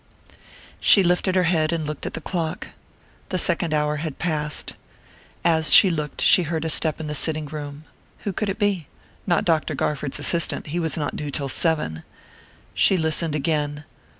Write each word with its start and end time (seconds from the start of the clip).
She 0.79 1.03
lifted 1.03 1.35
her 1.35 1.43
head 1.43 1.71
and 1.71 1.85
looked 1.85 2.07
at 2.07 2.15
the 2.15 2.21
clock. 2.21 2.69
The 3.29 3.37
second 3.37 3.71
hour 3.71 3.97
had 3.97 4.17
passed. 4.17 4.73
As 5.45 5.71
she 5.71 5.91
looked, 5.91 6.21
she 6.21 6.41
heard 6.41 6.65
a 6.65 6.71
step 6.71 6.99
in 6.99 7.05
the 7.05 7.13
sitting 7.13 7.45
room. 7.45 7.83
Who 8.23 8.33
could 8.33 8.49
it 8.49 8.57
be? 8.57 8.87
Not 9.27 9.45
Dr. 9.45 9.75
Garford's 9.75 10.17
assistant 10.17 10.65
he 10.73 10.79
was 10.79 10.97
not 10.97 11.15
due 11.15 11.29
till 11.29 11.49
seven. 11.49 12.01
She 12.73 12.97
listened 12.97 13.35
again.... 13.35 13.83